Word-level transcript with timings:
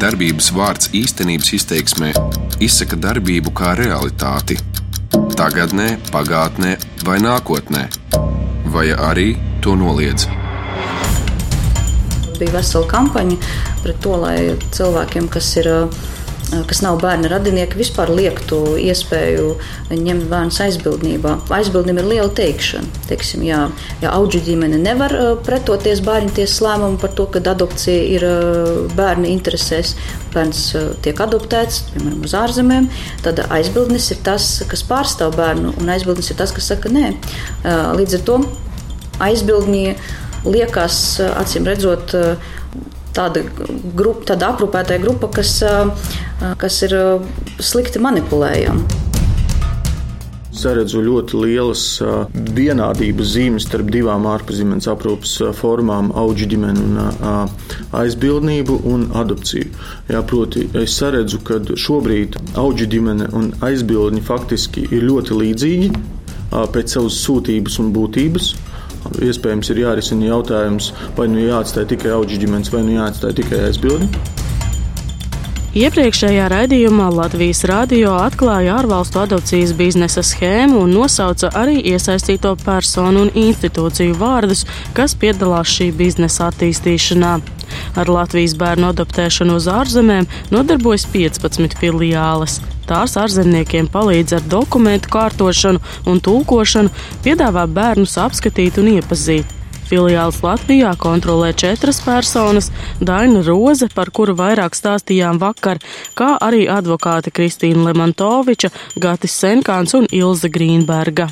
darbības 0.00 0.48
vārds 0.56 0.88
īstenības 0.96 1.50
izteiksmē 1.58 2.10
izsaka 2.64 2.96
darbību 2.96 3.52
kā 3.56 3.74
realitāti- 3.76 4.56
tagadnē, 5.40 5.98
pagātnē 6.12 6.76
vai 7.04 7.18
nākotnē, 7.20 7.82
vai 8.72 8.86
arī 9.10 9.36
to 9.60 9.76
noliedz. 9.76 10.26
Bija 12.38 12.52
vesela 12.54 12.88
kampaņa 12.88 13.36
pret 13.82 14.00
to, 14.00 14.16
lai 14.16 14.56
cilvēkiem, 14.72 15.28
kas 15.28 15.56
ir 15.60 15.68
kas 16.50 16.80
nav 16.82 16.98
bērna 17.02 17.28
radinieki, 17.30 17.78
vispār 17.78 18.10
liektu 18.14 18.58
iespēju 18.82 19.52
ņemt 19.90 20.26
bērnu 20.30 20.54
aizbildnībā. 20.64 21.34
Aizbildnība 21.54 22.02
ir 22.02 22.08
liela 22.10 22.30
teikšana. 22.36 23.02
Teiksim, 23.08 23.44
jā, 23.46 23.60
ja 24.02 24.14
auģu 24.16 24.42
ģimene 24.48 24.80
nevar 24.82 25.14
pretoties 25.46 26.02
bērnu 26.06 26.34
tiesas 26.36 26.60
lēmumu 26.64 26.98
par 27.02 27.14
to, 27.18 27.28
ka 27.30 27.42
adopcija 27.52 28.06
ir 28.16 28.26
bērnu 28.98 29.30
interesēs, 29.30 29.94
bērns 30.34 30.64
tiek 31.04 31.22
adoptēts, 31.22 31.84
piemēram, 31.94 32.24
uz 32.26 32.34
ārzemēm, 32.38 32.88
tad 33.24 33.44
aizbildnis 33.48 34.10
ir 34.14 34.22
tas, 34.26 34.52
kas 34.70 34.86
pārstāv 34.86 35.36
bērnu, 35.38 35.74
un 35.78 35.94
aizbildnis 35.94 36.32
ir 36.32 36.40
tas, 36.42 36.54
kas 36.56 36.72
saka 36.74 36.92
nē. 36.92 37.12
Līdz 37.98 38.18
ar 38.20 38.26
to 38.26 38.40
aizbildņi 39.20 39.84
liekas, 40.46 41.20
acīm 41.36 41.66
redzot, 41.68 42.14
tāda, 43.16 43.44
grupa, 43.96 44.32
tāda 44.32 44.52
aprūpētāja 44.54 45.02
grupa, 45.02 45.30
kas, 45.40 45.58
kas 46.60 46.82
ir 46.88 46.96
slikti 47.60 48.02
manipulējama 48.02 49.08
saredzu 50.60 51.00
ļoti 51.04 51.40
lielas 51.44 51.82
vienādības 52.56 53.34
zīmes 53.34 53.66
starp 53.68 53.90
divām 53.94 54.26
ārpuszemes 54.28 54.88
aprūpes 54.90 55.36
formām- 55.56 56.10
auģu 56.22 56.48
ģimeni 56.52 56.84
un 56.84 57.50
aizbildnību 58.00 58.80
un 58.92 59.06
adopciju. 59.22 59.70
Jā, 60.10 60.22
proti, 60.26 60.68
es 60.74 60.96
saredzu, 60.98 61.40
ka 61.44 61.60
šobrīd 61.60 62.36
auģu 62.54 62.88
ģimene 62.94 63.30
un 63.32 63.52
aizbildņi 63.60 64.22
faktiski 64.26 64.86
ir 64.90 65.06
ļoti 65.10 65.38
līdzīgi 65.42 65.92
pēc 66.50 66.96
savas 66.96 67.20
sūtības 67.24 67.78
un 67.80 67.92
būtības. 67.94 68.54
Iespējams, 69.20 69.72
ir 69.72 69.82
jārisina 69.84 70.28
jautājums, 70.30 70.92
vai 71.16 71.28
nu 71.32 71.40
jāatstāj 71.42 71.88
tikai 71.94 72.12
auģu 72.16 72.42
ģimenes, 72.44 72.72
vai 72.74 72.84
nu 72.86 72.98
jāatstāj 72.98 73.34
tikai 73.40 73.64
aizbildni. 73.70 74.08
Iepriekšējā 75.70 76.48
raidījumā 76.50 77.04
Latvijas 77.14 77.60
radio 77.70 78.16
atklāja 78.18 78.80
ārvalstu 78.80 79.20
adopcijas 79.22 79.70
biznesa 79.78 80.24
schēmu 80.26 80.80
un 80.82 80.96
nosauca 80.96 81.52
arī 81.54 81.76
iesaistīto 81.92 82.56
personu 82.64 83.22
un 83.28 83.30
institūciju 83.38 84.16
vārdus, 84.18 84.64
kas 84.98 85.14
piedalās 85.14 85.70
šī 85.70 85.92
biznesa 85.94 86.48
attīstīšanā. 86.50 87.36
Ar 88.02 88.10
Latvijas 88.10 88.56
bērnu 88.58 88.90
adoptēšanu 88.90 89.60
uz 89.60 89.70
ārzemēm 89.70 90.26
nodarbojas 90.50 91.06
15 91.14 91.78
filiāles. 91.78 92.58
Tās 92.90 93.12
ārzemniekiem 93.14 93.86
palīdz 93.86 94.34
ar 94.40 94.46
dokumentu 94.50 95.12
kārtošanu 95.14 95.78
un 96.10 96.18
tulkošanu, 96.26 96.90
piedāvā 97.22 97.68
bērnus 97.70 98.16
apskatīt 98.18 98.80
un 98.82 98.88
iepazīt. 98.96 99.56
Filiāls 99.90 100.40
Latvijā 100.42 100.90
kontrolē 100.98 101.52
četras 101.54 102.00
personas- 102.02 102.70
Daina 103.08 103.42
Roze, 103.46 103.88
par 103.94 104.10
kuru 104.10 104.34
vairāk 104.34 104.74
stāstījām 104.74 105.38
vakar, 105.38 105.78
kā 106.14 106.36
arī 106.38 106.66
advokāte 106.66 107.30
Kristīna 107.30 107.86
Lemantoviča, 107.90 108.70
Gatis 108.98 109.38
Senkāns 109.38 109.94
un 109.94 110.06
Ilze 110.10 110.48
Grīnberga. 110.48 111.30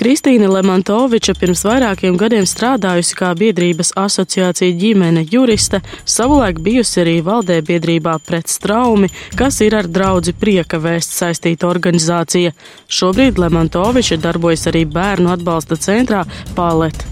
Kristīna 0.00 0.46
Lemantoviča 0.48 1.34
pirms 1.36 1.60
vairākiem 1.66 2.14
gadiem 2.16 2.46
strādājusi 2.48 3.18
kā 3.18 3.34
biedrības 3.36 3.90
asociācija 4.00 4.72
ģimene 4.80 5.26
juriste, 5.28 5.82
savulaik 6.08 6.62
bijusi 6.64 7.02
arī 7.02 7.18
valdē 7.26 7.58
biedrībā 7.68 8.14
pret 8.24 8.48
straumi, 8.48 9.10
kas 9.36 9.60
ir 9.60 9.76
ar 9.76 9.90
draudzi 9.92 10.32
prieka 10.32 10.80
vēst 10.80 11.12
saistīta 11.20 11.68
organizācija. 11.68 12.54
Šobrīd 12.88 13.36
Lemantoviča 13.44 14.16
darbojas 14.24 14.64
arī 14.72 14.86
bērnu 14.88 15.34
atbalsta 15.36 15.76
centrā 15.76 16.24
Palet. 16.56 17.04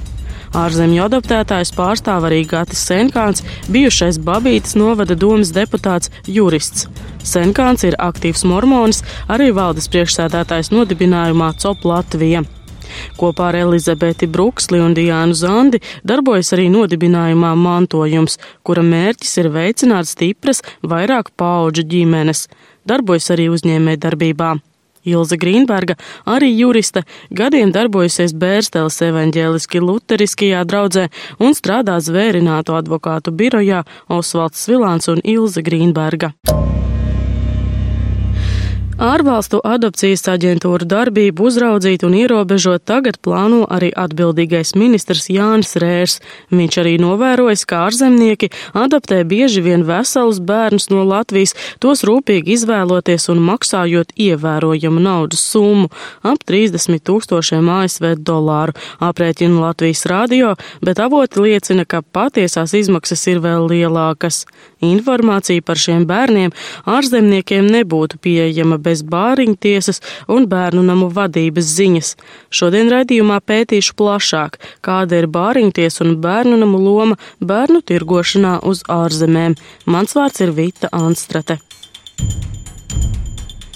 Ārzemju 0.56 1.04
adoptētājs 1.10 1.76
pārstāv 1.76 2.24
arī 2.30 2.40
Gatis 2.48 2.88
Senkāns, 2.88 3.44
bijušais 3.68 4.16
Babītas 4.16 4.78
novada 4.80 5.12
domas 5.12 5.52
deputāts, 5.52 6.08
jurists. 6.24 6.88
Senkāns 7.20 7.84
ir 7.84 8.00
aktīvs 8.00 8.48
mormonis, 8.48 9.04
arī 9.28 9.52
valdes 9.52 9.92
priekšsēdētājs 9.92 10.72
nodibinājumā 10.72 11.52
COP 11.60 11.84
Latvija. 11.84 12.48
Kopā 13.18 13.50
ar 13.50 13.60
Elizabeti 13.64 14.28
Bruksli 14.30 14.80
un 14.84 14.96
Diānu 14.96 15.36
Zandi 15.38 15.82
darbojas 16.06 16.52
arī 16.56 16.68
nodibinājumā 16.72 17.54
mantojums, 17.58 18.38
kura 18.62 18.84
mērķis 18.86 19.36
ir 19.42 19.52
veicināt 19.54 20.10
stipras, 20.10 20.62
vairāk 20.82 21.32
paudžu 21.36 21.86
ģimenes. 21.88 22.46
Darbojas 22.88 23.30
arī 23.34 23.50
uzņēmē 23.52 23.98
darbībā. 24.00 24.56
Ilza 25.08 25.38
Grīnberga, 25.40 25.96
arī 26.28 26.50
juriste, 26.52 27.04
gadiem 27.30 27.72
darbojusies 27.74 28.34
Bērsteles 28.36 29.00
evaņģēliski 29.08 29.82
luteriskajā 29.84 30.64
draudzē 30.68 31.08
un 31.40 31.56
strādā 31.56 31.98
zvērināto 32.04 32.76
advokātu 32.78 33.32
birojā 33.32 33.84
Osvalds 34.08 34.66
Svilāns 34.66 35.08
un 35.12 35.24
Ilza 35.24 35.64
Grīnberga. 35.64 36.34
Ārvalstu 38.98 39.60
adopcijas 39.62 40.24
aģentūra 40.26 40.82
darbību 40.90 41.44
uzraudzīt 41.46 42.02
un 42.02 42.16
ierobežot 42.18 42.82
tagad 42.90 43.20
plāno 43.22 43.60
arī 43.70 43.92
atbildīgais 43.94 44.72
ministrs 44.74 45.28
Jānis 45.30 45.76
Rērs. 45.78 46.16
Viņš 46.50 46.78
arī 46.82 46.96
novērojis, 46.98 47.62
ka 47.70 47.84
ārzemnieki 47.86 48.48
adoptē 48.74 49.20
bieži 49.22 49.62
vien 49.62 49.84
veselus 49.86 50.40
bērnus 50.42 50.88
no 50.90 51.04
Latvijas, 51.06 51.54
tos 51.78 52.02
rūpīgi 52.02 52.56
izvēloties 52.56 53.28
un 53.30 53.44
maksājot 53.46 54.10
ievērojamu 54.18 55.04
naudas 55.04 55.46
summu- 55.46 55.92
ap 56.32 56.42
30 56.42 56.98
tūkstošiem 56.98 57.70
ASV 57.70 58.16
dolāru, 58.18 58.74
aprēķina 58.98 59.62
Latvijas 59.62 60.06
radio, 60.10 60.56
bet 60.82 60.98
avoti 60.98 61.38
liecina, 61.46 61.86
ka 61.86 62.02
patiesās 62.02 62.74
izmaksas 62.74 63.24
ir 63.28 63.38
vēl 63.38 63.70
lielākas. 63.70 64.44
Informācija 64.82 65.62
par 65.62 65.76
šiem 65.76 66.04
bērniem 66.04 66.50
ārzemniekiem 66.84 67.70
nebūtu 67.70 68.18
pieejama 68.18 68.87
bez 68.88 69.04
bāriņtiesas 69.14 70.02
un 70.34 70.48
bērnu 70.50 70.82
namu 70.88 71.10
vadības 71.14 71.70
ziņas. 71.76 72.12
Šodien 72.50 72.90
raidījumā 72.94 73.38
pētīšu 73.44 73.96
plašāk, 74.00 74.58
kāda 74.84 75.22
ir 75.22 75.30
bāriņtiesa 75.38 76.04
un 76.06 76.16
bērnu 76.24 76.58
namu 76.64 76.82
loma 76.82 77.20
bērnu 77.38 77.84
tirgošanā 77.84 78.58
uz 78.72 78.84
ārzemēm. 78.88 79.58
Mans 79.86 80.16
vārds 80.18 80.46
ir 80.46 80.56
Vita 80.56 80.92
Anstrate. 81.04 81.60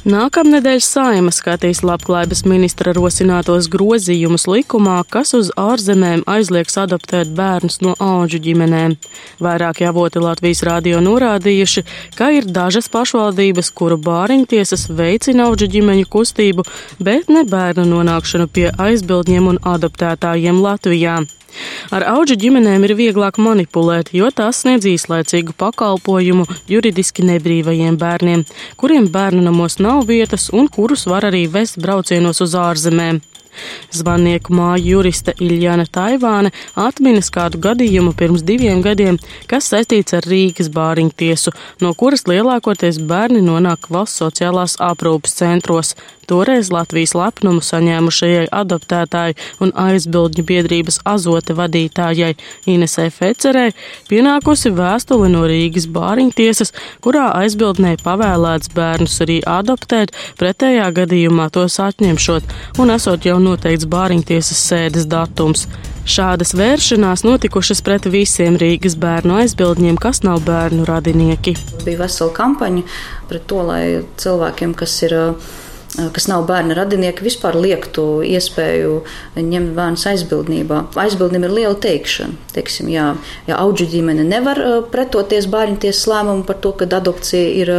Nākamnedēļ 0.02 0.80
saima 0.82 1.30
skatīs 1.30 1.84
labklājības 1.86 2.40
ministra 2.50 2.90
rosinātos 2.96 3.68
grozījumus 3.70 4.48
likumā, 4.50 4.96
kas 5.06 5.30
uz 5.38 5.52
ārzemēm 5.54 6.24
aizliegs 6.26 6.74
adoptēt 6.82 7.30
bērnus 7.38 7.78
no 7.86 7.92
auģu 8.02 8.40
ģimenēm. 8.42 8.96
Vairāki 9.46 9.86
avoti 9.86 10.18
Latvijas 10.18 10.64
rādio 10.66 10.98
norādījuši, 11.06 11.84
ka 12.18 12.32
ir 12.34 12.48
dažas 12.50 12.90
pašvaldības, 12.90 13.70
kuru 13.78 14.00
bāriņtiesas 14.02 14.88
veicina 14.90 15.46
auģu 15.46 15.70
ģimeņu 15.76 16.10
kustību, 16.10 16.66
bet 16.98 17.30
ne 17.30 17.44
bērnu 17.46 17.86
nonākšanu 17.92 18.50
pie 18.50 18.72
aizbildņiem 18.74 19.52
un 19.54 19.62
adoptētājiem 19.76 20.58
Latvijā. 20.66 21.20
Ar 21.92 22.06
auģu 22.14 22.36
ģimenēm 22.44 22.86
ir 22.88 22.94
vieglāk 22.98 23.40
manipulēt, 23.42 24.12
jo 24.16 24.30
tās 24.34 24.62
sniedz 24.62 24.88
īslaicīgu 24.92 25.56
pakalpojumu 25.58 26.46
juridiski 26.70 27.26
nebrīvajiem 27.28 27.98
bērniem, 28.00 28.46
kuriem 28.80 29.10
bērnu 29.12 29.44
namos 29.48 29.78
nav 29.82 30.06
vietas 30.08 30.50
un 30.52 30.70
kurus 30.72 31.06
var 31.10 31.28
arī 31.32 31.46
vest 31.50 31.80
braucienos 31.82 32.42
uz 32.44 32.56
ārzemēm. 32.58 33.20
Zvannieku 33.92 34.54
māju 34.56 34.96
juriste 34.96 35.34
Iljana 35.40 35.84
Taivāne 35.86 36.52
atminas 36.78 37.30
kādu 37.34 37.60
gadījumu 37.62 38.14
pirms 38.16 38.44
diviem 38.46 38.82
gadiem, 38.84 39.18
kas 39.50 39.68
saistīts 39.72 40.16
ar 40.16 40.28
Rīgas 40.28 40.72
bāriņu 40.72 41.14
tiesu, 41.16 41.52
no 41.84 41.92
kuras 41.98 42.26
lielākoties 42.30 43.02
bērni 43.08 43.44
nonāk 43.44 43.90
valsts 43.92 44.22
sociālās 44.22 44.78
aprūpas 44.80 45.40
centros. 45.42 45.94
Toreiz 46.32 46.70
Latvijas 46.72 47.12
lepnumu 47.18 47.60
saņēmušajai 47.66 48.46
adoptētāju 48.54 49.34
un 49.64 49.72
aizbildņu 49.82 50.44
biedrības 50.48 51.00
azote 51.08 51.56
vadītājai 51.58 52.30
Inesē 52.70 53.08
Fecerē 53.12 53.66
pienākusi 54.08 54.70
vēstule 54.72 55.28
no 55.32 55.42
Rīgas 55.50 55.88
bāriņtiesas, 55.92 56.72
kurā 57.04 57.26
aizbildnē 57.42 57.96
pavēlēts 58.04 58.70
bērnus 58.76 59.18
arī 59.26 59.40
adoptēt, 59.42 60.14
pretējā 60.40 60.88
gadījumā 61.02 61.50
tos 61.52 61.80
atņemšot 61.82 62.80
un 62.80 62.94
esot 62.96 63.26
jau 63.28 63.40
noteikts 63.44 63.88
bāriņtiesas 63.90 64.60
sēdes 64.70 65.08
datums. 65.10 65.66
Šādas 66.02 66.50
vēršanās 66.58 67.22
notikušas 67.22 67.82
pret 67.86 68.08
visiem 68.10 68.56
Rīgas 68.58 68.96
bērnu 68.98 69.36
aizbildņiem, 69.42 69.98
kas 70.02 70.24
nav 70.26 70.40
bērnu 70.46 70.86
radinieki. 70.88 71.54
Bija 71.84 72.00
vesela 72.00 72.32
kampaņa 72.34 72.82
pret 73.30 73.46
to, 73.50 73.60
lai 73.68 73.82
cilvēkiem, 74.18 74.74
kas 74.78 74.96
ir 75.06 75.14
uh, 75.18 75.52
kas 75.92 76.24
nav 76.30 76.46
bērna 76.48 76.72
radinieki, 76.76 77.24
vispār 77.26 77.56
liektu 77.60 78.22
iespēju 78.24 78.94
ņemt 79.36 79.74
bērnus 79.76 80.06
aizbildnībā. 80.08 80.78
Aizbildnim 81.02 81.44
ir 81.44 81.52
liela 81.52 81.76
teikšana. 81.84 82.38
Teiksim, 82.54 82.88
jā, 82.92 83.10
ja 83.48 83.58
auģu 83.60 83.88
ģimene 83.92 84.24
nevar 84.24 84.60
pretoties 84.92 85.48
bērnu 85.52 85.76
tiesas 85.82 86.06
lēmumu 86.08 86.46
par 86.48 86.62
to, 86.64 86.72
ka 86.78 86.88
adopcija 86.96 87.50
ir 87.60 87.72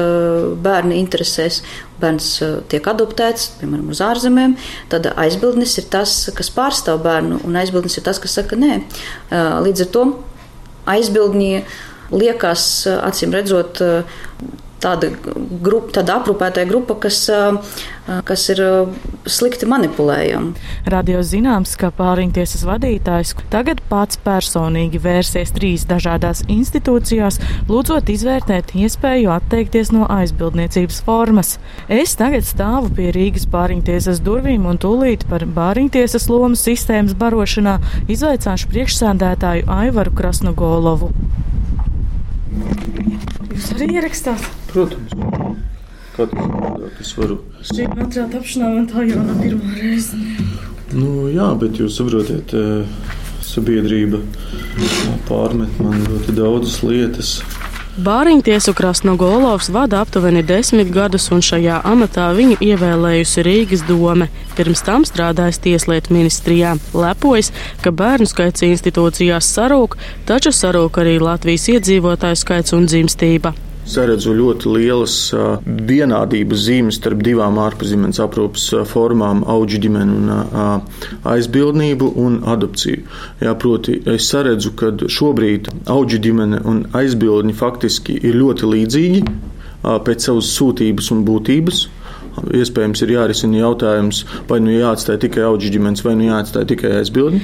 bērna 0.62 0.98
interesēs, 1.00 1.64
bērns 2.04 2.28
tiek 2.70 2.86
adoptēts, 2.92 3.50
piemēram, 3.62 3.90
uz 3.94 4.02
ārzemēm, 4.06 4.58
tad 4.94 5.10
aizbildnis 5.14 5.78
ir 5.82 5.90
tas, 5.94 6.18
kas 6.38 6.52
pārstāv 6.54 7.02
bērnu, 7.06 7.42
un 7.48 7.58
aizbildnis 7.64 7.98
ir 7.98 8.06
tas, 8.06 8.22
kas 8.22 8.38
saka 8.38 8.60
nē. 8.60 8.84
Līdz 9.66 9.88
ar 9.88 9.94
to 9.96 10.06
aizbildņi 10.94 11.54
liekas, 12.14 12.68
acīm 12.94 13.34
redzot, 13.34 13.82
tāda, 14.84 15.10
grupa, 15.64 15.92
tāda 16.00 16.18
aprūpētāja 16.20 16.68
grupa, 16.70 16.98
kas, 17.06 17.20
kas 18.28 18.44
ir 18.54 18.62
slikti 19.30 19.68
manipulējama. 19.70 20.54
Radio 20.92 21.22
zināms, 21.26 21.76
ka 21.80 21.92
pāriņtiesas 21.96 22.66
vadītājs 22.68 23.34
tagad 23.54 23.82
pats 23.90 24.20
personīgi 24.24 25.02
vērsies 25.04 25.54
trīs 25.56 25.86
dažādās 25.90 26.44
institūcijās, 26.52 27.40
lūdzot 27.72 28.12
izvērtēt 28.14 28.76
iespēju 28.78 29.32
atteikties 29.38 29.94
no 29.96 30.08
aizbildniecības 30.12 31.02
formas. 31.08 31.56
Es 31.88 32.18
tagad 32.20 32.48
stāvu 32.48 32.92
pie 32.98 33.12
Rīgas 33.16 33.48
pāriņtiesas 33.54 34.22
durvīm 34.26 34.68
un 34.70 34.82
tūlīt 34.82 35.28
par 35.30 35.46
pāriņtiesas 35.56 36.28
lomu 36.32 36.60
sistēmas 36.60 37.16
barošanā 37.20 37.80
izvaicāšu 38.12 38.72
priekšsēdētāju 38.74 39.70
Aivaru 39.82 40.14
Krasnogolovu. 40.18 41.14
Jūs 43.54 43.72
arī 43.76 43.94
ierakstāt? 43.98 44.63
Protams. 44.74 45.14
Kā 46.14 46.26
tas 46.30 47.12
varu? 47.18 47.40
Šī 47.66 47.88
materiāla 47.90 48.30
tapšanā 48.34 48.70
man 48.76 48.86
tā 48.90 49.04
jau 49.06 49.22
nav 49.22 49.42
pirmā 49.42 49.74
reize. 49.78 50.18
Nu, 50.94 51.28
jā, 51.34 51.48
bet 51.62 51.78
jūs 51.82 51.98
saprotiet, 51.98 52.54
sabiedrība 53.46 54.22
pārmet 55.30 55.82
man 55.82 56.02
ļoti 56.06 56.36
daudzas 56.38 56.80
lietas. 56.86 57.34
Bāriņtiesu 57.94 58.74
Krasnogolovs 58.74 59.68
vada 59.74 60.00
aptuveni 60.02 60.42
desmit 60.42 60.90
gadus, 60.94 61.28
un 61.34 61.44
šajā 61.46 61.84
amatā 61.86 62.32
viņu 62.34 62.58
ievēlējusi 62.66 63.44
Rīgas 63.46 63.84
dome. 63.86 64.32
Pirms 64.58 64.82
tam 64.86 65.06
strādājis 65.06 65.62
Tieslietu 65.62 66.16
ministrijā. 66.18 66.74
Lepojas, 66.98 67.52
ka 67.86 67.94
bērnu 67.94 68.26
skaits 68.30 68.66
institūcijās 68.66 69.52
sarūk, 69.54 70.00
taču 70.30 70.54
sarūk 70.54 70.98
arī 71.04 71.20
Latvijas 71.22 71.70
iedzīvotāju 71.76 72.42
skaits 72.42 72.74
un 72.74 72.90
dzimstība 72.90 73.54
saredzu 73.90 74.34
ļoti 74.38 74.72
lielas 74.78 75.16
vienādības 75.66 76.66
zīmes 76.68 77.00
starp 77.00 77.24
divām 77.26 77.60
ārpuszemes 77.62 78.20
aprūpas 78.24 78.70
formām- 78.90 79.44
auģu 79.56 79.82
ģimeni 79.86 80.18
un 80.20 80.82
aizbildnību 81.24 82.12
un 82.16 82.40
adopciju. 82.46 83.02
Jā, 83.42 83.56
proti, 83.60 84.02
es 84.06 84.30
saredzu, 84.32 84.76
ka 84.76 84.92
šobrīd 84.92 85.68
auģu 85.86 86.20
ģimene 86.20 86.62
un 86.66 86.86
aizbildņi 86.94 87.54
faktiski 87.54 88.20
ir 88.24 88.36
ļoti 88.36 88.72
līdzīgi 88.76 89.26
pēc 89.84 90.20
savas 90.20 90.54
sūtības 90.58 91.12
un 91.12 91.26
būtības. 91.26 91.88
Iespējams, 92.50 93.02
ir 93.04 93.14
jārisina 93.14 93.60
jautājums, 93.62 94.24
vai 94.50 94.60
nu 94.60 94.72
jāatstāj 94.72 95.20
tikai 95.28 95.44
auģu 95.44 95.70
ģimenes, 95.76 96.02
vai 96.04 96.16
nu 96.16 96.32
jāatstāj 96.32 96.66
tikai 96.72 96.96
aizbildņi. 97.04 97.42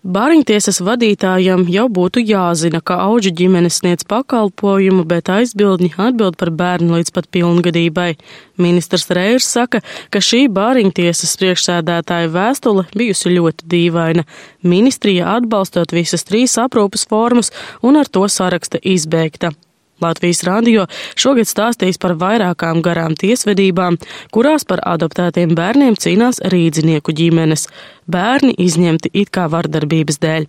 Bāriņtiesas 0.00 0.78
vadītājam 0.80 1.66
jau 1.68 1.84
būtu 1.92 2.22
jāzina, 2.24 2.78
ka 2.80 2.96
auģu 3.04 3.34
ģimenes 3.36 3.82
sniedz 3.82 4.06
pakalpojumu, 4.08 5.04
bet 5.04 5.28
aizbildņi 5.28 5.92
atbild 6.00 6.38
par 6.40 6.48
bērnu 6.56 6.96
līdz 6.96 7.12
pat 7.12 7.28
pilngadībai. 7.28 8.14
Ministrs 8.56 9.10
Reirs 9.12 9.44
saka, 9.52 9.82
ka 10.08 10.24
šī 10.24 10.46
bāriņtiesas 10.56 11.36
priekšsēdētāja 11.42 12.32
vēstule 12.32 12.88
bijusi 12.96 13.36
ļoti 13.36 13.68
dīvaina. 13.68 14.24
Ministrija 14.64 15.34
atbalstot 15.36 15.92
visas 15.92 16.24
trīs 16.24 16.56
aprūpas 16.56 17.04
formas 17.04 17.52
un 17.84 18.00
ar 18.00 18.08
to 18.08 18.24
saraksta 18.24 18.80
izbeigta. 18.80 19.52
Latvijas 20.04 20.44
radio 20.48 20.86
šogad 21.16 21.48
stāstīs 21.50 22.00
par 22.00 22.16
vairākām 22.20 22.82
garām 22.84 23.16
tiesvedībām, 23.18 23.98
kurās 24.34 24.64
par 24.68 24.84
adoptētiem 24.94 25.56
bērniem 25.58 25.98
cīnās 26.00 26.42
rīdzinieku 26.52 27.16
ģimenes. 27.16 27.68
Bērni 28.10 28.56
izņemti 28.58 29.12
it 29.14 29.32
kā 29.34 29.48
vardarbības 29.52 30.20
dēļ. 30.24 30.48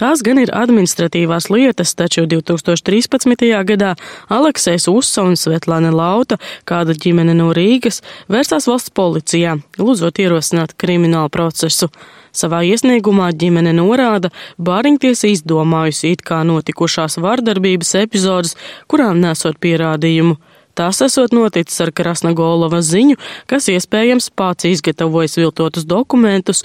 Tās 0.00 0.22
gan 0.24 0.40
ir 0.42 0.52
administratīvās 0.54 1.50
lietas, 1.52 1.94
taču 1.98 2.26
2013. 2.30 3.46
gadā 3.68 3.94
Aleksējs 4.32 4.88
Ussa 4.92 5.24
un 5.26 5.38
Svetlana 5.38 5.92
Lauta, 5.94 6.38
kāda 6.68 6.96
ģimene 6.96 7.36
no 7.38 7.52
Rīgas, 7.56 8.02
vērsās 8.32 8.68
valsts 8.70 8.94
policijā, 8.94 9.56
lūdzot 9.78 10.20
ierosināt 10.24 10.76
kriminālu 10.80 11.32
procesu. 11.32 11.90
Savā 12.34 12.64
iesniegumā 12.66 13.28
ģimene 13.38 13.70
norāda, 13.76 14.32
Bāriņtiesa 14.58 15.30
izdomājusi 15.30 16.16
it 16.16 16.24
kā 16.26 16.40
notikušās 16.46 17.20
vardarbības 17.22 17.94
epizodes, 18.02 18.56
kurām 18.90 19.22
nesot 19.22 19.60
pierādījumu. 19.62 20.40
Tas 20.74 20.98
esot 21.06 21.30
noticis 21.30 21.78
ar 21.84 21.92
Krasnagolova 21.94 22.80
ziņu, 22.82 23.14
kas 23.46 23.68
iespējams 23.70 24.32
pats 24.34 24.66
izgatavojis 24.66 25.38
viltotus 25.38 25.86
dokumentus 25.86 26.64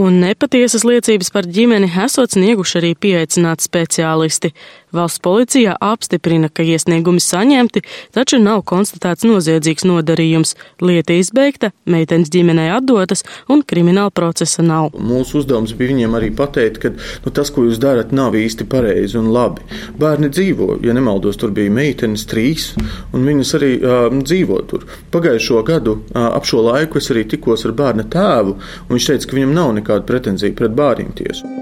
un 0.00 0.20
nepatiesas 0.20 0.84
liecības 0.86 1.32
par 1.32 1.48
ģimeni 1.48 1.88
esot 2.04 2.36
snieguši 2.36 2.78
arī 2.80 2.92
pieaicināti 3.00 3.66
speciālisti. 3.66 4.52
Valsts 4.94 5.18
policijā 5.18 5.74
apstiprina, 5.82 6.48
ka 6.48 6.62
iesniegumi 6.62 7.20
saņemti, 7.22 7.82
taču 8.14 8.38
nav 8.38 8.62
konstatēts 8.70 9.26
noziedzīgs 9.26 9.86
nodarījums. 9.88 10.54
Lieta 10.84 11.16
izbeigta, 11.18 11.72
meitenes 11.90 12.30
ģimenei 12.30 12.68
atdotas 12.70 13.24
un 13.50 13.64
krimināla 13.66 14.12
procesa 14.14 14.62
nav. 14.62 14.92
Mūsu 14.94 15.40
uzdevums 15.40 15.74
bija 15.76 15.92
viņiem 15.92 16.14
arī 16.18 16.30
pateikt, 16.38 16.78
ka 16.82 16.92
nu, 16.94 17.32
tas, 17.34 17.50
ko 17.50 17.66
jūs 17.66 17.80
darat, 17.82 18.14
nav 18.14 18.36
īsti 18.38 18.68
pareizi 18.70 19.18
un 19.18 19.32
labi. 19.34 19.66
Bērni 19.98 20.30
dzīvo, 20.30 20.78
ja 20.86 20.94
nemaldos, 20.96 21.40
tur 21.40 21.50
bija 21.56 21.72
meitenes 21.72 22.26
trīs, 22.30 22.70
un 23.12 23.26
viņas 23.26 23.54
arī 23.58 23.72
uh, 23.80 24.06
dzīvo 24.16 24.60
tur. 24.70 24.86
Pagājušo 25.14 25.64
gadu 25.66 25.98
uh, 25.98 26.30
ap 26.30 26.46
šo 26.46 26.62
laiku 26.68 27.02
es 27.02 27.10
arī 27.14 27.26
tikos 27.26 27.66
ar 27.66 27.74
bērna 27.76 28.06
tēvu, 28.12 28.56
un 28.86 28.94
viņš 28.94 29.10
teica, 29.12 29.30
ka 29.32 29.40
viņam 29.40 29.58
nav 29.58 29.74
nekāda 29.80 30.06
pretenzija 30.06 30.54
pret 30.56 30.78
bāriņu 30.78 31.18
tiesu. 31.18 31.56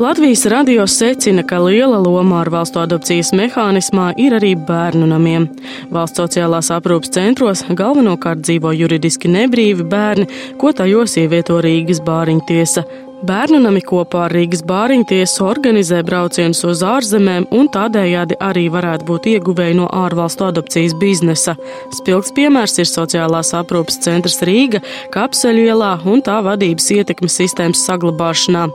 Latvijas 0.00 0.46
radio 0.46 0.86
secina, 0.86 1.42
ka 1.42 1.58
liela 1.58 1.98
loma 2.00 2.38
ārvalstu 2.40 2.80
adopcijas 2.80 3.34
mehānismā 3.36 4.06
ir 4.16 4.32
arī 4.38 4.54
bērnu 4.56 5.04
namiem. 5.10 5.44
Valsts 5.92 6.22
sociālās 6.22 6.70
aprūpas 6.72 7.12
centros 7.12 7.60
galvenokārt 7.68 8.40
dzīvo 8.40 8.72
juridiski 8.78 9.28
nebrīvi 9.28 9.84
bērni, 9.92 10.24
ko 10.56 10.72
tajos 10.72 11.18
ievieto 11.20 11.60
Rīgas 11.60 12.00
bāriņtiesa. 12.06 12.86
Bērnu 13.28 13.60
nami 13.60 13.82
kopā 13.84 14.22
ar 14.30 14.32
Rīgas 14.32 14.62
bāriņtiesu 14.64 15.44
organizē 15.44 16.00
braucienus 16.08 16.64
uz 16.64 16.80
ārzemēm 16.80 17.50
un 17.52 17.68
tādējādi 17.68 18.38
arī 18.40 18.70
varētu 18.72 19.04
būt 19.04 19.28
ieguvēji 19.34 19.76
no 19.82 19.90
ārvalstu 19.92 20.48
adopcijas 20.48 20.96
biznesa. 20.96 21.58
Spilgs 21.98 22.32
piemērs 22.32 22.80
ir 22.80 22.88
sociālās 22.88 23.52
aprūpas 23.60 24.00
centrs 24.00 24.40
Rīga, 24.48 24.80
Kapseļu 25.12 25.68
ielā 25.74 25.98
un 26.08 26.24
tā 26.24 26.40
vadības 26.48 26.88
ietekmes 26.96 27.36
sistēmas 27.42 27.84
saglabāšanā. 27.84 28.70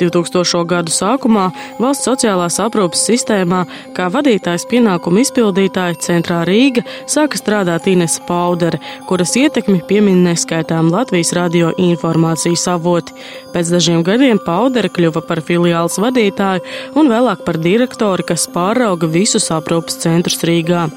2000. 0.00 0.64
gadu 0.68 0.92
sākumā 0.92 1.48
valsts 1.78 2.08
sociālās 2.08 2.58
aprūpas 2.62 3.02
sistēmā 3.08 3.64
kā 3.96 4.08
vadītājs 4.12 4.66
pienākumu 4.70 5.22
izpildītāja 5.24 5.98
centrā 6.08 6.42
Rīga 6.48 6.84
sāka 7.06 7.40
strādāt 7.40 7.88
Inesa 7.90 8.22
Paudere, 8.28 8.80
kuras 9.08 9.34
ietekmi 9.38 9.80
piemin 9.88 10.22
neskaitām 10.26 10.92
Latvijas 10.92 11.34
radio 11.36 11.72
informācijas 11.78 12.68
avoti. 12.74 13.16
Pēc 13.54 13.74
dažiem 13.74 14.04
gadiem 14.06 14.40
Paudere 14.44 14.92
kļuva 14.92 15.24
par 15.26 15.42
filiāls 15.44 15.98
vadītāju 16.02 16.64
un 16.98 17.12
vēlāk 17.12 17.44
par 17.46 17.60
direktori, 17.62 18.26
kas 18.26 18.48
pārauga 18.54 19.10
visus 19.10 19.50
aprūpas 19.54 20.00
centrus 20.04 20.44
Rīgā. 20.46 20.88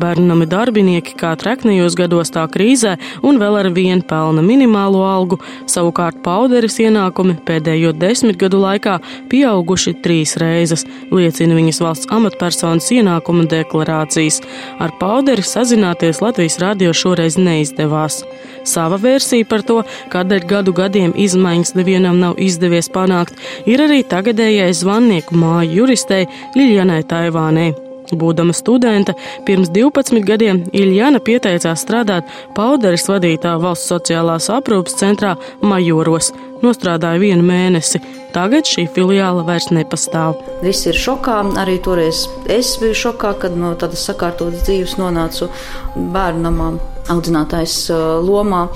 Bērnami 0.00 0.46
darbinieki 0.50 1.16
kā 1.20 1.34
treknajos 1.40 1.96
gados 1.98 2.32
tā 2.34 2.44
krīzē 2.52 2.96
un 3.26 3.40
vēl 3.40 3.60
ar 3.60 3.70
vienu 3.74 4.04
pelna 4.06 4.44
minimālo 4.44 5.02
algu, 5.06 5.38
savukārt 5.70 6.22
pauderis 6.24 6.78
ienākumi 6.82 7.38
pēdējo 7.46 7.92
desmit 7.96 8.38
gadu 8.40 8.60
laikā 8.62 8.98
pieauguši 9.30 9.96
trīs 10.04 10.36
reizes, 10.40 10.86
liecina 11.10 11.56
viņas 11.58 11.82
valsts 11.84 12.10
amatpersonas 12.12 12.90
ienākuma 12.94 13.46
deklarācijas. 13.50 14.42
Ar 14.82 14.94
pauderi 15.00 15.44
sazināties 15.46 16.22
Latvijas 16.24 16.60
radio 16.62 16.92
šoreiz 16.96 17.38
neizdevās. 17.40 18.22
Sava 18.66 18.98
versija 19.00 19.46
par 19.48 19.62
to, 19.66 19.82
kādēļ 20.12 20.46
gadu 20.50 20.74
gadiem 20.76 21.14
izmaiņas 21.16 21.76
nevienam 21.78 22.18
nav 22.22 22.40
izdevies 22.42 22.90
panākt, 22.92 23.38
ir 23.66 23.82
arī 23.86 24.02
tagadējai 24.02 24.72
zvannieku 24.74 25.38
māju 25.38 25.82
juristei 25.82 26.26
Liljanai 26.58 27.02
Taivānei. 27.06 27.85
Būdama 28.14 28.54
studente, 28.54 29.16
pirms 29.46 29.72
12 29.74 30.22
gadiem 30.26 30.62
Iljana 30.76 31.18
pieteicās 31.18 31.82
strādāt 31.82 32.28
Pauderis 32.54 33.08
vadītā 33.10 33.56
valsts 33.62 33.90
sociālās 33.90 34.50
aprūpas 34.52 34.94
centrā 35.00 35.34
Majoros. 35.62 36.30
Nostrādāja 36.62 37.20
vienu 37.20 37.44
mēnesi. 37.44 38.00
Tagad 38.32 38.68
šī 38.68 38.86
filiāla 38.94 39.42
vairs 39.46 39.68
nepastāv. 39.72 40.38
Visi 40.64 40.88
ir 40.90 40.98
šokā. 41.00 41.38
Arī 41.60 41.76
toreiz 41.84 42.26
es 42.52 42.74
biju 42.80 42.96
šokā, 43.06 43.34
kad 43.42 43.56
no 43.58 43.74
tādas 43.80 44.06
sakārtotas 44.08 44.64
dzīves 44.68 44.96
nonācu 45.00 45.50
bērnamā. 45.96 46.74
audzinātājs 47.12 47.90
lomā. 48.26 48.66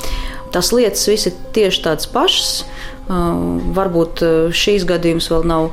Tas 0.54 0.72
lietas 0.72 1.06
visi 1.08 1.32
tieši 1.54 1.82
tādas 1.82 2.06
pašas. 2.10 2.64
Varbūt 3.74 4.22
šīs 4.54 4.86
gadījums 4.86 5.30
vēl 5.32 5.46
nav 5.50 5.70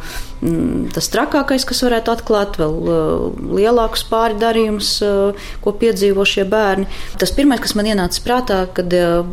tas 0.94 1.10
trakākais, 1.14 1.66
kas 1.66 1.82
varētu 1.86 2.14
atklāt 2.14 2.60
vēl 2.62 2.76
uh, 2.78 3.24
lielākus 3.58 4.04
pārdarījumus, 4.12 4.92
uh, 5.06 5.48
ko 5.64 5.74
piedzīvo 5.82 6.26
šie 6.28 6.46
bērni. 6.50 6.86
Tas 7.18 7.34
pirmais, 7.34 7.62
kas 7.64 7.74
man 7.78 7.90
ienāca 7.90 8.22
prātā, 8.26 8.60
kad 8.78 8.94
uh, 8.94 9.26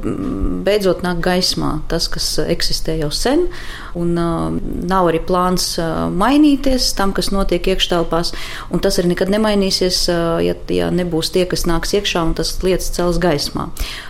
beidzot 0.65 1.05
nāk 1.05 1.21
gaismā 1.25 1.77
tas, 1.91 2.09
kas 2.09 2.39
eksistē 2.41 2.97
jau 3.03 3.11
sen, 3.13 3.47
un 3.95 4.15
nav 4.15 5.09
arī 5.11 5.21
plāns 5.23 5.77
mainīties 5.79 6.89
tam, 6.99 7.13
kas 7.15 7.31
notiek 7.31 7.69
iekštelpās, 7.75 8.33
un 8.75 8.83
tas 8.83 8.99
arī 8.99 9.13
nekad 9.13 9.31
nemainīsies, 9.31 10.01
ja, 10.43 10.57
ja 10.75 10.89
nebūs 10.91 11.31
tie, 11.35 11.45
kas 11.51 11.63
nāks 11.71 11.95
iekšā 11.95 12.25
un 12.27 12.33
tas 12.39 12.51
lietas 12.65 12.91
cels 12.97 13.21
gaismā. 13.23 13.69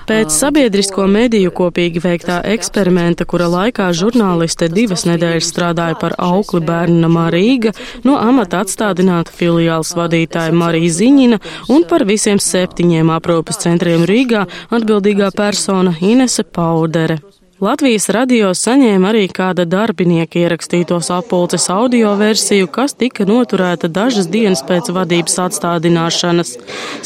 Pēc 0.09 0.33
sabiedrisko 0.33 1.07
mediju 1.09 1.53
kopīgi 1.57 2.01
veiktā 2.05 2.41
eksperimenta, 2.55 3.25
kura 3.29 3.51
laikā 3.53 3.91
žurnāliste 3.97 4.71
divas 4.73 5.07
nedēļas 5.09 5.49
strādāja 5.53 5.97
par 6.01 6.17
aukli 6.21 6.61
bērnu, 6.65 6.84
bērnu 6.85 7.01
namā 7.05 7.29
Rīga 7.33 7.73
no 8.05 8.19
amata 8.21 8.63
atstādināta 8.65 9.33
filiāls 9.35 9.95
vadītāja 9.97 10.53
Marija 10.53 10.93
Ziņina 10.99 11.41
un 11.73 11.87
par 11.89 12.05
visiem 12.09 12.41
septiņiem 12.41 13.13
aprūpes 13.15 13.63
centriem 13.65 14.05
Rīgā 14.09 14.45
atbildīgā 14.75 15.33
persona 15.37 15.97
Inese 16.01 16.45
Paudere. 16.45 17.21
Latvijas 17.63 18.09
radio 18.11 18.49
saņēma 18.59 19.13
arī 19.13 19.29
kāda 19.31 19.63
darbinieka 19.71 20.41
ierakstītos 20.41 21.07
apulces 21.15 21.69
audio 21.71 22.11
versiju, 22.19 22.67
kas 22.67 22.97
tika 22.99 23.23
noturēta 23.29 23.87
dažas 23.87 24.27
dienas 24.33 24.65
pēc 24.67 24.91
vadības 24.97 25.39
atstādināšanas. 25.45 26.51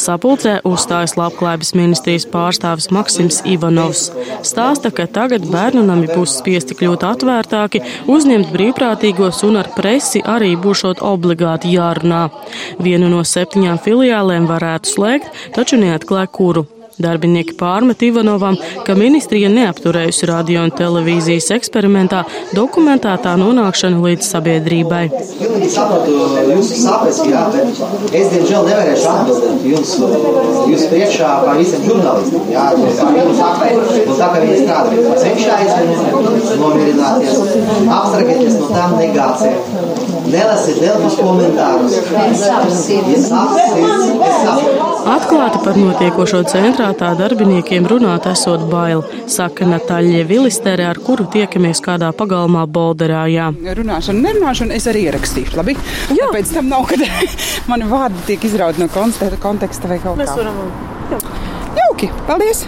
Sapulcē 0.00 0.54
uzstājas 0.70 1.18
Labklājības 1.20 1.74
ministrijas 1.76 2.24
pārstāvis 2.32 2.88
Maksims 2.96 3.42
Ivanovs. 3.44 4.06
Stāsta, 4.40 4.88
ka 4.88 5.04
tagad 5.18 5.44
bērnu 5.52 5.84
nami 5.84 6.08
būs 6.14 6.38
spiesti 6.40 6.78
kļūt 6.80 7.04
atvērtāki, 7.10 7.84
uzņemt 8.08 8.48
brīvprātīgos 8.54 9.44
un 9.50 9.60
ar 9.60 9.68
presi 9.76 10.24
arī 10.24 10.54
būšot 10.56 11.04
obligāti 11.04 11.76
jārunā. 11.76 12.24
Vienu 12.80 13.12
no 13.12 13.20
septiņām 13.20 13.84
filiālēm 13.84 14.48
varētu 14.48 14.96
slēgt, 14.96 15.30
taču 15.60 15.76
neatklāja 15.84 16.32
kuru. 16.32 16.64
Darbinieki 16.98 17.54
pārmet 17.58 18.02
Ivanovam, 18.02 18.56
ka 18.86 18.96
ministrija 18.98 19.50
neapturējusi 19.52 20.26
radio 20.30 20.64
un 20.66 20.72
televīzijas 20.74 21.52
eksperimentā 21.54 22.24
dokumentētā 22.56 23.36
nonākšanu 23.38 24.02
līdz 24.02 24.30
sabiedrībai. 24.32 25.04
Es, 28.18 28.26
diemžēl, 28.32 28.66
nevarēšu 28.66 29.08
atbildēt 29.12 29.66
jums, 29.70 29.94
jūs 30.72 30.84
priekšā 30.90 31.30
par 31.44 31.62
visiem 31.62 31.86
žurnālistiem, 31.86 32.50
jā, 32.56 32.66
jums 32.74 32.98
un 33.06 34.14
tā 34.18 34.28
kā 34.32 34.42
viņi 34.42 34.58
strādā, 34.64 34.90
cenšais 35.22 35.72
nomierināties, 36.58 37.34
abstragēties 37.86 38.58
no 38.58 38.74
tām 38.74 38.98
negācijām. 38.98 40.07
Nelasiet 40.28 40.80
delfus 40.82 41.16
komentārus. 41.18 41.96
Atklāti 45.08 45.60
par 45.64 45.78
notiekošo 45.78 46.42
centrā 46.52 46.90
tā 46.98 47.12
darbiniekiem 47.18 47.86
runāt 47.88 48.28
esot 48.30 48.66
bail, 48.70 49.04
saka 49.30 49.68
Natāļa 49.68 50.24
Vilistere, 50.28 50.84
ar 50.88 51.00
kuru 51.04 51.28
tiekamies 51.32 51.80
kādā 51.84 52.10
pagalmā 52.16 52.66
Bolderājā. 52.68 53.50
Runāšana, 53.78 54.24
nerunāšana 54.26 54.76
es 54.78 54.88
arī 54.90 55.06
ierakstīšu, 55.08 55.56
labi? 55.60 55.78
Jā. 56.18 56.28
Pēc 56.34 56.52
tam 56.58 56.68
nav, 56.72 56.84
kad 56.90 57.04
mani 57.70 57.88
vārdi 57.88 58.26
tiek 58.32 58.44
izrauti 58.50 58.84
no 58.84 58.90
konteksta 58.92 59.90
vai 59.90 60.02
kaut 60.02 60.20
kā. 60.20 60.26
Mēs 60.26 60.36
varam. 60.36 60.60
Jauki, 61.78 62.12
paldies! 62.28 62.66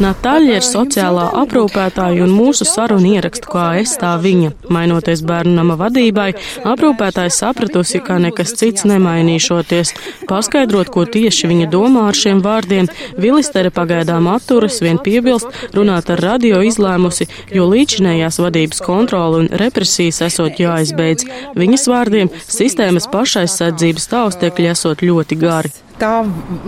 Natāļa 0.00 0.54
ir 0.56 0.64
sociālā 0.64 1.26
aprūpētāja 1.42 2.24
un 2.24 2.30
mūsu 2.32 2.64
sarunu 2.64 3.10
ierakstu 3.12 3.50
kā 3.52 3.64
es 3.82 3.92
tā 4.00 4.14
viņa. 4.22 4.52
Mainoties 4.72 5.20
bērnu 5.28 5.52
nama 5.58 5.76
vadībai, 5.76 6.30
aprūpētājs 6.70 7.42
sapratusi, 7.42 8.00
ka 8.04 8.16
nekas 8.22 8.54
cits 8.56 8.86
nemainīšoties. 8.88 9.92
Paskaidrot, 10.30 10.88
ko 10.94 11.04
tieši 11.04 11.50
viņa 11.52 11.68
domā 11.74 12.06
ar 12.08 12.18
šiem 12.18 12.40
vārdiem, 12.44 12.88
Vilistere 13.20 13.70
pagaidām 13.74 14.30
atturas, 14.32 14.80
vien 14.80 14.98
piebilst, 15.02 15.52
runāt 15.76 16.08
ar 16.14 16.24
radio 16.24 16.62
izlēmusi, 16.64 17.28
jo 17.52 17.68
līdzinējās 17.68 18.40
vadības 18.40 18.82
kontrola 18.86 19.44
un 19.44 19.52
represijas 19.62 20.24
esot 20.30 20.60
jāizbeidz. 20.62 21.28
Viņas 21.58 21.88
vārdiem 21.92 22.32
sistēmas 22.48 23.10
pašaizsardzības 23.12 24.12
taustekļi 24.16 24.72
esot 24.72 25.04
ļoti 25.04 25.42
gari 25.44 25.74
tā 26.02 26.12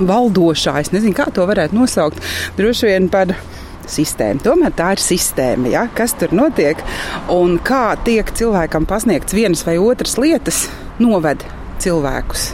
valdošā, 0.08 0.78
es 0.84 0.92
nezinu, 0.94 1.16
kā 1.18 1.28
to 1.34 1.46
varētu 1.50 1.76
nosaukt, 1.76 2.22
droši 2.58 2.92
vien 2.92 3.10
par 3.12 3.34
sistēmu. 3.90 4.42
Tomēr 4.44 4.74
tā 4.76 4.94
ir 4.96 5.04
sistēma, 5.04 5.70
ja? 5.74 5.86
kas 5.96 6.16
tur 6.20 6.32
notiek 6.36 6.80
un 7.32 7.58
kā 7.64 7.86
tiek 8.06 8.32
cilvēkam 8.38 8.88
pasniegts 8.88 9.36
vienas 9.36 9.64
vai 9.66 9.76
otras 9.82 10.16
lietas, 10.20 10.66
noved 11.02 11.44
cilvēkus 11.82 12.52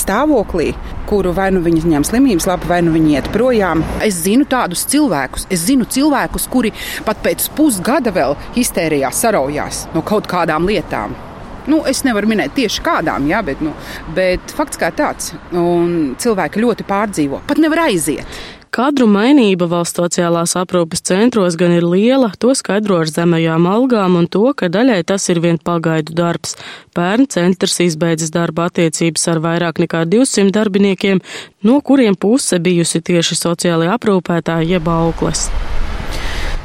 stāvoklī, 0.00 0.70
kuru 1.10 1.32
vai 1.36 1.50
nu 1.54 1.62
viņi 1.64 1.82
ņem 1.92 2.06
slimības 2.08 2.46
lapu, 2.48 2.68
vai 2.70 2.80
nu 2.86 2.94
viņi 2.94 3.16
iet 3.18 3.30
projām. 3.34 3.82
Es 4.06 4.22
zinu 4.24 4.46
tādus 4.48 4.86
cilvēkus, 4.90 5.48
es 5.52 5.66
zinu 5.66 5.84
cilvēkus, 5.84 6.48
kuri 6.52 6.72
pat 7.06 7.20
pēc 7.24 7.50
pusgada 7.56 8.14
vēl 8.14 8.38
histērijā 8.56 9.12
saraujās 9.14 9.88
no 9.94 10.04
kaut 10.06 10.30
kādām 10.30 10.68
lietām. 10.70 11.16
Nu, 11.68 11.82
es 11.88 12.04
nevaru 12.06 12.30
minēt 12.30 12.54
tieši 12.56 12.84
kādām, 12.86 13.26
jā, 13.30 13.42
bet, 13.44 13.60
nu, 13.64 13.74
bet 14.16 14.54
fakts 14.56 14.80
kā 14.80 14.92
tāds. 14.94 15.34
Cilvēki 15.50 16.64
ļoti 16.64 16.88
pārdzīvo. 16.88 17.44
Pat 17.50 17.60
nevar 17.60 17.88
aiziet. 17.88 18.40
Kadru 18.70 19.08
mainība 19.10 19.66
valsts 19.66 19.98
sociālās 19.98 20.52
aprūpes 20.54 21.02
centros 21.02 21.56
gan 21.58 21.72
ir 21.74 21.82
liela, 21.82 22.28
to 22.38 22.52
skaidro 22.54 23.00
ar 23.02 23.10
zemajām 23.10 23.66
algām 23.66 24.14
un 24.20 24.28
to, 24.30 24.44
ka 24.54 24.68
daļai 24.70 25.00
tas 25.10 25.26
ir 25.32 25.40
vien 25.42 25.58
pagaidu 25.58 26.14
darbs. 26.14 26.54
Pērn 26.94 27.26
centrs 27.34 27.80
izbeidzis 27.82 28.30
darba 28.30 28.68
attiecības 28.70 29.26
ar 29.34 29.42
vairāk 29.42 29.82
nekā 29.82 30.04
200 30.14 30.54
darbiniekiem, 30.54 31.18
no 31.66 31.80
kuriem 31.82 32.14
puse 32.14 32.62
bijusi 32.62 33.02
tieši 33.10 33.42
sociālai 33.42 33.90
aprūpētāji 33.96 34.76
jeb 34.76 34.94
aukles. 34.94 35.48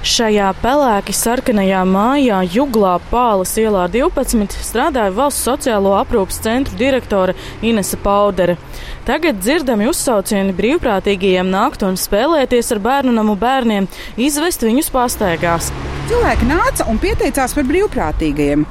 Šajā 0.05 0.51
pelēki 0.61 1.13
sarkanajā 1.17 1.79
mājā, 1.89 2.43
Juglā 2.53 2.91
Pāles 3.09 3.55
ielā 3.57 3.87
12, 3.89 4.53
strādāja 4.61 5.09
valsts 5.15 5.47
sociālo 5.47 5.95
aprūpas 5.97 6.37
centru 6.45 6.77
direktore 6.77 7.33
Inese 7.65 7.97
Paudere. 7.97 8.59
Tagad 9.09 9.41
dzirdami 9.41 9.89
uzsaucieni 9.89 10.53
brīvprātīgajiem 10.53 11.49
nākt 11.49 11.87
un 11.89 11.97
spēlēties 11.97 12.69
ar 12.77 12.85
bērnu 12.85 13.17
namu 13.17 13.33
bērniem, 13.33 13.89
izvest 14.29 14.69
viņus 14.69 14.93
pastaigās. 14.93 15.73
Cilvēki 16.05 16.45
nāca 16.45 16.85
un 16.85 16.99
pieteicās 17.01 17.55
par 17.57 17.65
brīvprātīgajiem. 17.65 18.65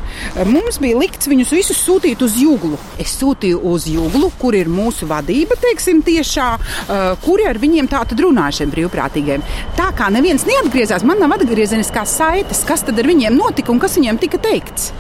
Mums 0.47 0.77
bija 0.79 1.01
likts 1.01 1.27
viņus 1.27 1.51
visus 1.57 1.81
sūtīt 1.83 2.21
uz 2.23 2.37
jūglu. 2.39 2.79
Es 3.03 3.17
sūtīju 3.19 3.59
uz 3.73 3.89
jūglu, 3.91 4.29
kur 4.39 4.55
ir 4.55 4.71
mūsu 4.71 5.09
vadība, 5.11 5.57
teiksim, 5.59 6.05
tiešā, 6.07 6.47
uh, 6.55 7.03
kuri 7.25 7.49
ar 7.51 7.59
viņiem 7.59 7.91
tā 7.91 8.05
tad 8.07 8.23
runāja 8.23 8.61
šiem 8.61 8.71
brīvprātīgajiem. 8.77 9.43
Tā 9.75 9.89
kā 9.99 10.13
neviens 10.15 10.47
neatgriezās, 10.47 11.03
man 11.03 11.19
nav 11.25 11.35
atgriezeniskās 11.41 12.15
saites, 12.21 12.63
kas 12.69 12.87
tad 12.87 13.03
ar 13.03 13.11
viņiem 13.11 13.35
notika 13.35 13.75
un 13.75 13.83
kas 13.83 13.99
viņiem 13.99 14.23
tika 14.23 14.39
teikts. 14.47 14.93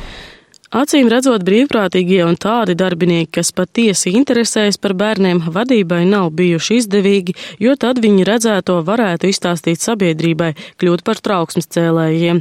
Acīm 0.74 1.06
redzot, 1.06 1.44
brīvprātīgie 1.46 2.24
un 2.26 2.34
tādi 2.34 2.74
darbinieki, 2.74 3.28
kas 3.36 3.52
patiesi 3.54 4.10
interesējas 4.18 4.74
par 4.82 4.96
bērniem, 4.98 5.44
vadībai 5.54 6.00
nav 6.10 6.32
bijuši 6.34 6.80
izdevīgi, 6.80 7.34
jo 7.62 7.76
tad 7.78 8.00
viņi 8.02 8.26
redzēto 8.26 8.80
varētu 8.88 9.30
izstāstīt 9.30 9.78
sabiedrībai, 9.78 10.48
kļūt 10.82 11.04
par 11.06 11.20
trauksmes 11.22 11.70
cēlējiem. 11.76 12.40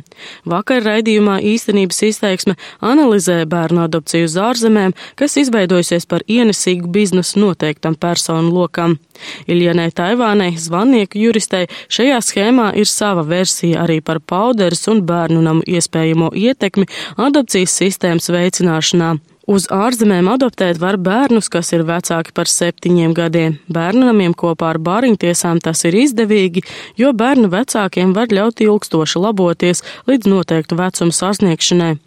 Vakar 0.50 0.82
raidījumā 0.82 1.36
īstenības 1.46 2.02
izteiksme 2.10 2.58
analizē 2.82 3.44
bērnu 3.46 3.84
adopciju 3.86 4.25
uz 4.25 4.40
ārzemēm, 4.42 4.98
kas 5.13 5.38
izveidojusies 5.44 6.10
par 6.10 6.25
ienesīgu 6.25 6.90
biznesu 6.90 7.38
noteiktam 7.44 7.94
personu 8.02 8.50
lokam. 8.58 8.98
Iljanai 9.46 9.92
Taivānei, 9.94 10.58
zvannieku 10.58 11.22
juristei, 11.22 11.70
šajā 11.94 12.18
schēmā 12.25 12.72
ir 12.82 12.90
sava 12.90 13.22
versija 13.30 13.86
arī 13.86 14.02
par 14.02 14.18
pauderes 14.25 14.88
un 14.90 15.06
bērnu 15.06 15.46
namu 15.46 15.62
iespējamo 15.70 16.34
ietekmi 16.34 16.90
adopcijas 17.22 17.78
sistēmas 17.78 18.23
bērnības 18.24 18.32
veicināšanā. 18.32 19.18
Uz 19.46 19.68
ārzemēm 19.68 20.30
adoptēt 20.32 20.80
var 20.80 20.96
bērnus, 20.98 21.50
kas 21.50 21.74
ir 21.74 21.84
vecāki 21.84 22.32
par 22.34 22.48
septiņiem 22.48 23.13
gadiem. 23.13 23.60
Bērnamiem 23.68 24.34
kopā 24.34 24.72
ar 24.72 24.80
bāriņtiesām 24.80 25.60
tas 25.60 25.84
ir 25.84 25.94
izdevīgi, 25.94 26.63
jo 26.96 27.12
bērnu 27.12 27.50
vecākiem 27.51 28.13
var 28.15 28.32
ļaut 28.32 28.62
ilgstoši 28.62 29.20
laboties 29.20 29.84
līdz 30.08 30.30
noteiktu 30.32 30.80
vecumu 30.80 31.12
sasniegšanai. 31.12 31.98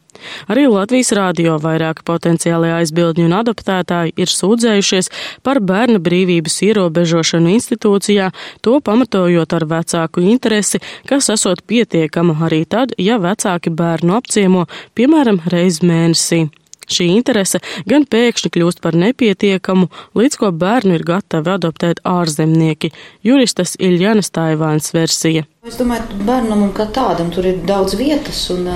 Arī 0.52 0.66
Latvijas 0.70 1.12
rādio 1.16 1.56
vairāki 1.62 2.04
potenciāli 2.06 2.73
aizbildņi 2.78 3.26
un 3.26 3.37
adoptētāji 3.40 4.16
ir 4.16 4.32
sūdzējušies 4.32 5.11
par 5.46 5.61
bērna 5.61 6.00
brīvības 6.02 6.61
ierobežošanu 6.68 7.54
institūcijā, 7.56 8.32
to 8.64 8.76
pamatojot 8.80 9.56
ar 9.56 9.66
vecāku 9.70 10.26
interesi, 10.26 10.82
kas 11.08 11.30
esot 11.35 11.64
pietiekama 11.66 12.37
arī 12.49 12.64
tad, 12.68 12.94
ja 12.99 13.20
vecāki 13.23 13.73
bērnu 13.73 14.16
apciemo, 14.18 14.68
piemēram, 14.99 15.42
reiz 15.52 15.82
mēnesī. 15.85 16.46
Šī 16.87 17.08
interese 17.16 17.58
gan 17.90 18.04
pēkšņi 18.06 18.52
kļūst 18.54 18.80
par 18.82 18.94
nepietiekamu, 18.99 19.88
līdz 20.18 20.38
ko 20.38 20.52
bērnu 20.54 20.94
ir 20.94 21.04
gatavi 21.06 21.50
adoptēt 21.56 22.02
ārzemnieki. 22.06 22.92
Juristas 23.26 23.75
Iljana 23.82 24.23
Staivāns 24.23 24.92
versija. 24.94 25.46
Es 25.66 25.80
domāju, 25.80 26.20
bērnam 26.28 26.68
kā 26.76 26.87
tādam 26.94 27.32
tur 27.35 27.49
ir 27.50 27.58
daudz 27.66 27.99
vietas. 27.99 28.44
Un, 28.54 28.70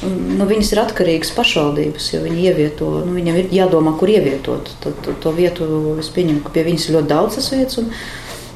Nu, 0.00 0.46
viņas 0.48 0.72
ir 0.72 0.80
atkarīgas 0.80 1.32
pašvaldības, 1.36 2.06
jo 2.14 2.22
viņi 2.24 2.44
ievieto, 2.48 2.88
nu, 3.04 3.12
viņam 3.18 3.36
ir 3.36 3.50
jādomā, 3.52 3.92
kur 4.00 4.08
ievietot. 4.08 4.70
Tad, 4.80 5.00
to, 5.04 5.16
to 5.20 5.32
vietu 5.36 5.66
es 6.00 6.08
pieņemu, 6.14 6.44
ka 6.46 6.54
pie 6.54 6.64
viņas 6.70 6.86
ir 6.88 6.96
ļoti 6.96 7.10
daudz 7.10 7.36
tas 7.36 7.50
vietas, 7.52 7.80
un 7.82 7.90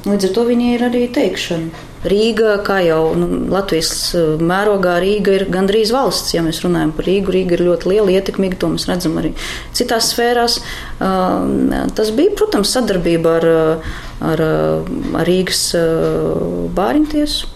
līdz 0.09 0.29
ar 0.29 0.33
to 0.37 0.45
viņai 0.47 0.71
ir 0.73 0.87
arī 0.89 1.03
teikšana. 1.13 1.85
Rīga, 2.05 2.59
kā 2.65 2.79
jau 2.85 3.15
nu, 3.17 3.27
Latvijas 3.49 3.91
eh, 4.17 4.41
mērogā, 4.41 4.97
Rīga 5.01 5.33
ir 5.39 5.47
gandrīz 5.53 5.93
valsts. 5.93 6.35
Ja 6.35 6.43
mēs 6.45 6.61
runājam 6.65 6.93
par 6.95 7.07
Rīgu, 7.09 7.33
Rīga 7.33 7.57
ir 7.57 7.65
ļoti 7.65 7.89
liela, 7.89 8.13
ietekmīga. 8.13 8.59
To 8.61 8.69
mēs 8.75 8.85
redzam 8.89 9.17
arī 9.21 9.33
citās 9.75 10.11
sfērās. 10.13 10.59
Eh, 10.61 11.73
tas 11.97 12.13
bija, 12.17 12.35
protams, 12.37 12.73
sadarbība 12.77 13.35
ar, 13.39 13.49
ar, 14.33 14.45
ar 14.45 15.29
Rīgas 15.29 15.67
eh, 15.79 15.89
bāriņtiesu. 16.77 17.54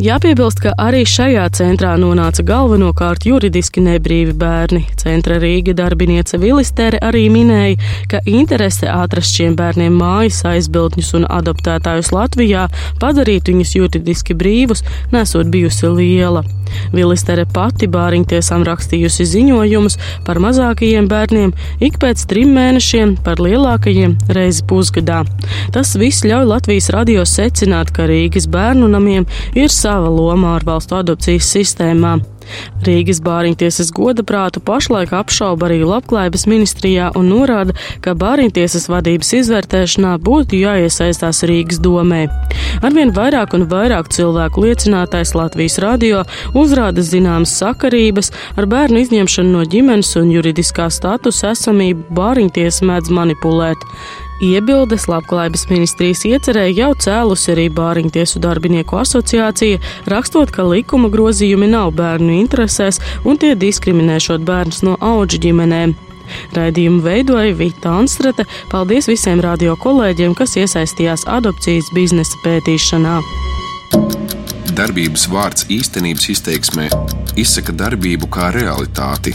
Jāpiebilst, 0.00 0.62
ka 0.64 0.70
arī 0.80 1.02
šajā 1.04 1.42
centrā 1.52 1.90
nonāca 2.00 2.40
galvenokārt 2.48 3.26
juridiski 3.28 3.82
nebrīvi 3.84 4.32
bērni. 4.40 4.86
Centra 4.96 5.36
Rīga 5.42 5.74
darbiniece 5.76 6.38
Vilistere 6.40 6.96
arī 7.04 7.26
minēja, 7.28 7.76
ka 8.08 8.22
interese 8.24 8.88
atrast 8.88 9.36
šiem 9.36 9.58
bērniem 9.58 9.98
mājas 10.00 10.38
aizbildņus 10.48 11.10
un 11.18 11.26
adoptētājus 11.28 12.14
Latvijā 12.16 12.70
padarīt 13.02 13.50
viņus 13.52 13.74
juridiski 13.76 14.38
brīvus 14.40 14.80
nesot 15.12 15.52
bijusi 15.52 15.92
liela. 15.92 16.46
Vilistere 16.94 17.44
pati 17.50 17.88
bāriņtiesām 17.90 18.64
rakstījusi 18.64 19.26
ziņojumus 19.26 19.98
par 20.24 20.38
mazākajiem 20.40 21.10
bērniem 21.10 21.52
ik 21.82 21.98
pēc 22.00 22.24
trim 22.30 22.54
mēnešiem, 22.56 23.16
par 23.26 23.42
lielākajiem 23.42 24.16
reizi 24.32 24.64
pusgadā. 24.70 25.24
Tas 25.74 25.92
viss 25.98 26.24
ļauj 26.24 26.46
Latvijas 26.54 26.88
radio 26.94 27.26
secināt, 27.26 27.90
ka 27.92 28.06
Rīgas 28.08 28.46
bērnu 28.48 28.88
namiem 28.94 29.26
ir 29.58 29.68
savs 29.68 29.89
sava 29.90 30.10
loma 30.12 30.54
ārvalstu 30.54 31.00
adopcijas 31.00 31.48
sistēmā. 31.50 32.20
Rīgas 32.86 33.20
bāriņtiesas 33.22 33.90
goda 33.94 34.22
prātu 34.26 34.62
pašlaik 34.62 35.12
apšauba 35.14 35.68
arī 35.68 35.80
Labklājības 35.86 36.46
ministrijā 36.50 37.08
un 37.18 37.28
norāda, 37.30 37.74
ka 38.04 38.14
bāriņtiesas 38.18 38.86
vadības 38.90 39.32
izvērtēšanā 39.40 40.12
būtu 40.26 40.60
jāiesaistās 40.60 41.42
Rīgas 41.50 41.82
domē. 41.82 42.22
Arvien 42.86 43.10
vairāk 43.16 43.58
un 43.58 43.66
vairāk 43.70 44.12
cilvēku 44.14 44.66
liecinātais 44.66 45.34
Latvijas 45.38 45.80
radio 45.82 46.22
uzrāda 46.54 47.02
zināmas 47.06 47.54
sakarības 47.58 48.30
ar 48.58 48.70
bērnu 48.70 49.04
izņemšanu 49.04 49.54
no 49.58 49.66
ģimenes 49.74 50.14
un 50.22 50.34
juridiskā 50.36 50.90
statusa 50.94 51.54
esamību 51.56 52.10
bāriņtiesa 52.18 52.90
mēdz 52.92 53.14
manipulēt. 53.14 53.88
Iebildes 54.40 55.04
Labklājības 55.10 55.66
ministrijas 55.68 56.22
iecerēja 56.24 56.72
jau 56.72 56.90
cēlusi 57.04 57.50
arī 57.52 57.66
Bāriņtiesu 57.76 58.40
darbinieku 58.40 58.96
asociācija, 59.02 59.80
rakstot, 60.08 60.48
ka 60.54 60.64
likuma 60.64 61.10
grozījumi 61.12 61.68
nav 61.68 61.92
bērnu 61.98 62.32
interesēs 62.38 63.02
un 63.28 63.36
tie 63.36 63.52
diskriminēšot 63.52 64.46
bērnus 64.48 64.80
no 64.86 64.96
auģu 64.96 65.42
ģimenēm. 65.44 65.92
Raidījumu 66.56 67.02
veidoja 67.04 67.52
Vita 67.58 67.92
Anstrate. 68.00 68.46
Paldies 68.72 69.10
visiem 69.10 69.42
radio 69.44 69.76
kolēģiem, 69.76 70.32
kas 70.38 70.56
iesaistījās 70.56 71.26
adopcijas 71.28 71.92
biznesa 71.92 72.40
pētīšanā. 72.46 73.18
Darbības 74.72 75.26
vārds 75.28 75.68
īstenības 75.68 76.30
izteiksmē 76.32 76.88
izsaka 77.36 77.76
darbību 77.76 78.30
kā 78.32 78.48
realitāti. 78.56 79.34